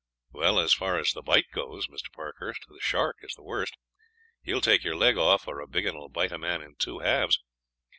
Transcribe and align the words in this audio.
"Well, 0.31 0.57
as 0.59 0.73
far 0.73 0.97
as 0.97 1.11
the 1.13 1.21
bite 1.21 1.51
goes, 1.51 1.87
Mr. 1.87 2.11
Parkhurst, 2.11 2.61
the 2.67 2.79
shark 2.81 3.17
is 3.21 3.35
the 3.35 3.43
worst. 3.43 3.77
He 4.41 4.51
will 4.51 4.59
take 4.59 4.83
your 4.83 4.95
leg 4.95 5.15
off, 5.15 5.47
or 5.47 5.59
a 5.59 5.67
big 5.67 5.85
'un 5.85 5.95
will 5.95 6.09
bite 6.09 6.31
a 6.31 6.39
man 6.39 6.63
in 6.63 6.73
two 6.75 7.01
halves. 7.01 7.37